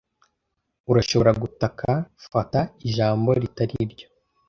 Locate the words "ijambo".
2.87-3.29